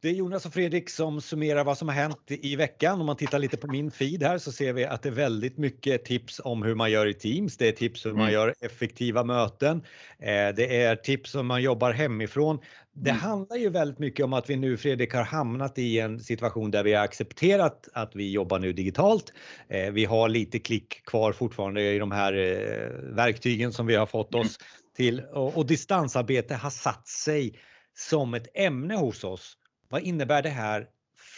[0.00, 3.00] Det är Jonas och Fredrik som summerar vad som har hänt i veckan.
[3.00, 5.58] Om man tittar lite på min feed här så ser vi att det är väldigt
[5.58, 7.56] mycket tips om hur man gör i Teams.
[7.56, 8.32] Det är tips hur man mm.
[8.32, 9.76] gör effektiva möten.
[10.18, 12.58] Eh, det är tips om man jobbar hemifrån.
[12.94, 13.22] Det mm.
[13.22, 16.84] handlar ju väldigt mycket om att vi nu Fredrik har hamnat i en situation där
[16.84, 19.32] vi har accepterat att vi jobbar nu digitalt.
[19.68, 24.06] Eh, vi har lite klick kvar fortfarande i de här eh, verktygen som vi har
[24.06, 24.58] fått oss
[24.96, 27.58] till och distansarbete har satt sig
[27.94, 29.56] som ett ämne hos oss.
[29.88, 30.88] Vad innebär det här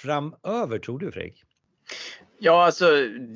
[0.03, 1.45] framöver tror du Fredrik?
[2.39, 2.87] Ja, alltså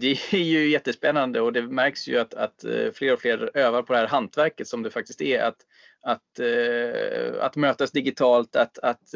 [0.00, 3.82] det är ju jättespännande och det märks ju att, att eh, fler och fler övar
[3.82, 5.42] på det här hantverket som det faktiskt är.
[5.42, 5.56] Att,
[6.02, 9.14] att, eh, att mötas digitalt, att, att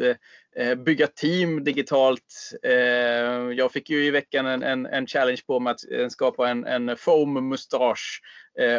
[0.55, 2.51] eh, bygga team digitalt.
[3.55, 6.97] Jag fick ju i veckan en, en, en challenge på mig att skapa en, en
[6.97, 8.21] foam mustasch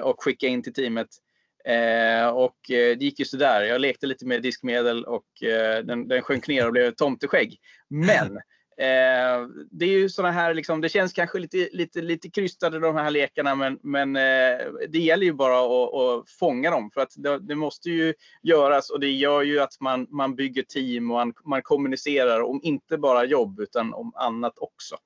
[0.02, 1.08] och skicka in till teamet.
[1.64, 3.62] Eh, och eh, det gick ju sådär.
[3.62, 7.58] Jag lekte lite med diskmedel och eh, den, den sjönk ner och blev tomteskägg.
[7.88, 8.36] Men
[8.78, 12.96] eh, det är ju sådana här, liksom, det känns kanske lite, lite, lite krystade de
[12.96, 17.12] här lekarna men, men eh, det gäller ju bara att, att fånga dem för att
[17.16, 21.16] det, det, måste ju göras och det gör ju att man, man bygger team och
[21.16, 24.96] man, man kommunicerar om inte bara jobb utan om annat också.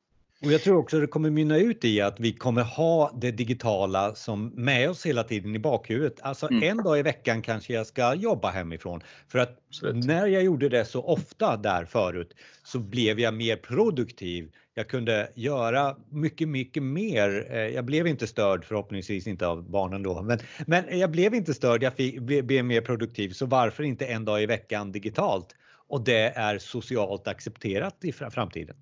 [0.45, 4.15] Och jag tror också det kommer mynna ut i att vi kommer ha det digitala
[4.15, 6.21] som med oss hela tiden i bakhuvudet.
[6.23, 6.63] Alltså mm.
[6.63, 10.07] en dag i veckan kanske jag ska jobba hemifrån för att Absolut.
[10.07, 12.35] när jag gjorde det så ofta där förut
[12.65, 14.51] så blev jag mer produktiv.
[14.75, 17.47] Jag kunde göra mycket, mycket mer.
[17.51, 21.55] Eh, jag blev inte störd, förhoppningsvis inte av barnen då, men, men jag blev inte
[21.55, 21.83] störd.
[21.83, 25.55] Jag fick, blev mer produktiv, så varför inte en dag i veckan digitalt?
[25.89, 28.77] Och det är socialt accepterat i framtiden.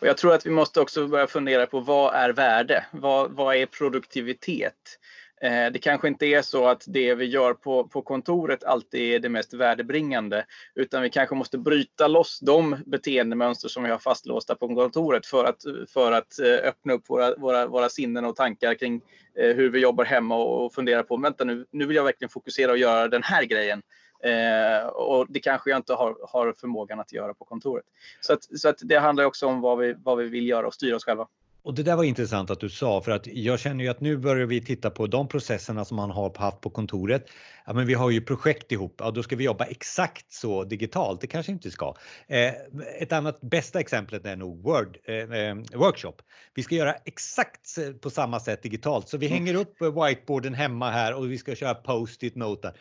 [0.00, 2.84] Och jag tror att vi måste också börja fundera på vad är värde?
[2.90, 4.98] Vad, vad är produktivitet?
[5.42, 9.18] Eh, det kanske inte är så att det vi gör på, på kontoret alltid är
[9.18, 14.54] det mest värdebringande, utan vi kanske måste bryta loss de beteendemönster som vi har fastlåsta
[14.54, 18.74] på kontoret för att, för att eh, öppna upp våra, våra, våra sinnen och tankar
[18.74, 19.00] kring
[19.38, 22.72] eh, hur vi jobbar hemma och fundera på, vänta nu, nu vill jag verkligen fokusera
[22.72, 23.82] och göra den här grejen.
[24.26, 27.84] Eh, och det kanske jag inte har, har förmågan att göra på kontoret.
[28.20, 30.74] Så, att, så att det handlar också om vad vi, vad vi vill göra och
[30.74, 31.26] styra oss själva.
[31.66, 34.16] Och det där var intressant att du sa för att jag känner ju att nu
[34.16, 37.26] börjar vi titta på de processerna som man har haft på kontoret.
[37.66, 41.20] Ja, men vi har ju projekt ihop, ja, då ska vi jobba exakt så digitalt.
[41.20, 41.94] Det kanske inte ska.
[42.26, 42.52] Eh,
[43.00, 46.14] ett annat bästa exemplet är nog Word eh, eh workshop.
[46.54, 51.14] Vi ska göra exakt på samma sätt digitalt så vi hänger upp whiteboarden hemma här
[51.14, 52.72] och vi ska köra post-it noter.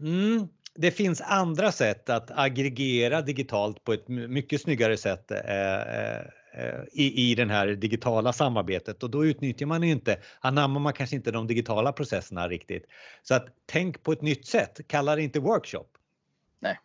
[0.00, 6.20] Mm, det finns andra sätt att aggregera digitalt på ett mycket snyggare sätt eh, eh,
[6.54, 11.16] eh i, i det här digitala samarbetet och då utnyttjar man inte, anammar man kanske
[11.16, 12.86] inte de digitala processerna riktigt.
[13.22, 15.86] Så att tänk på ett nytt sätt, kalla det inte workshop.
[16.60, 16.78] Nej,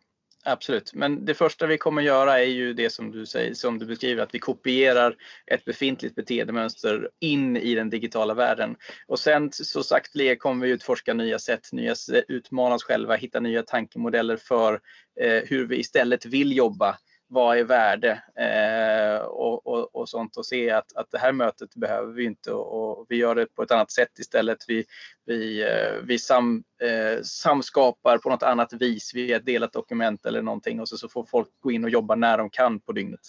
[0.43, 3.85] Absolut, men det första vi kommer göra är ju det som du säger, som du
[3.85, 5.15] beskriver, att vi kopierar
[5.51, 8.75] ett befintligt beteendemönster in i den digitala världen.
[9.07, 11.95] Och sen så sakteliga kommer vi utforska nya sätt, nya,
[12.27, 14.79] utmana oss själva, hitta nya tankemodeller för
[15.21, 16.97] eh, hur vi istället vill jobba
[17.31, 21.75] vad är värde eh, och, och, och, sånt och se att, att det här mötet
[21.75, 24.57] behöver vi inte och, och vi gör det på ett annat sätt istället.
[24.67, 24.85] Vi,
[25.25, 30.41] vi, eh, vi sam, eh, samskapar på något annat vis via ett delat dokument eller
[30.41, 33.21] någonting och så, så får folk gå in och jobba när de kan på dygnet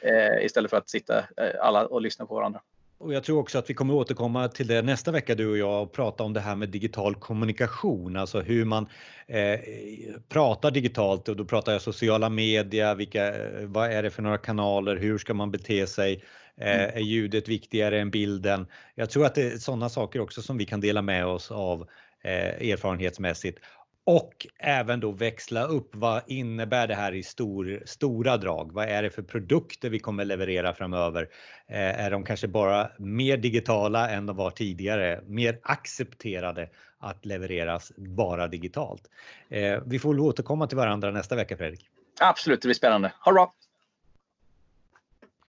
[0.00, 2.60] eh, istället för att sitta eh, alla och lyssna på varandra.
[3.00, 5.82] Och jag tror också att vi kommer återkomma till det nästa vecka du och jag
[5.82, 8.88] och prata om det här med digital kommunikation, alltså hur man
[9.26, 9.60] eh,
[10.28, 14.96] pratar digitalt och då pratar jag sociala medier, vilka, vad är det för några kanaler,
[14.96, 16.24] hur ska man bete sig,
[16.56, 16.96] eh, mm.
[16.96, 18.66] är ljudet viktigare än bilden?
[18.94, 21.86] Jag tror att det är sådana saker också som vi kan dela med oss av
[22.22, 23.58] eh, erfarenhetsmässigt
[24.10, 28.72] och även då växla upp vad innebär det här i stor, stora drag?
[28.72, 31.28] Vad är det för produkter vi kommer leverera framöver?
[31.68, 35.20] Eh, är de kanske bara mer digitala än de var tidigare?
[35.26, 39.02] Mer accepterade att levereras bara digitalt?
[39.48, 41.88] Eh, vi får återkomma till varandra nästa vecka Fredrik.
[42.20, 43.12] Absolut, det blir spännande.
[43.24, 43.54] Ha det bra!